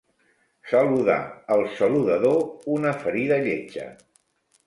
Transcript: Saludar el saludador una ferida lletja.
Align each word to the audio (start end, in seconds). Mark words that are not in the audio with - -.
Saludar 0.69 1.17
el 1.57 1.61
saludador 1.81 2.39
una 2.77 2.93
ferida 3.05 3.39
lletja. 3.49 3.85